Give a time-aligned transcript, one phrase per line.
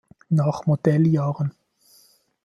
[0.29, 1.51] Nach Modelljahren